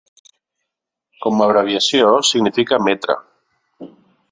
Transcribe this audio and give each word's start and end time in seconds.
Com 1.25 1.43
a 1.43 1.45
abreviació, 1.49 2.09
significa 2.31 2.83
metre. 2.89 3.19